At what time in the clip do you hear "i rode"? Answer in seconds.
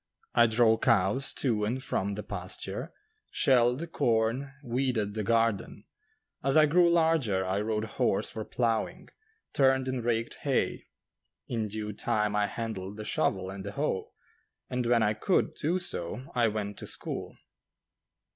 7.45-7.83